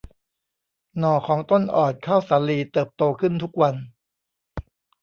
[0.97, 3.75] หน่อของต้นอ่อนข้าวสาลีเติบโตขึ้นทุกวัน